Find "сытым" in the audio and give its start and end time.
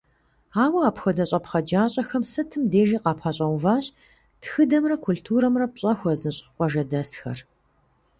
2.31-2.63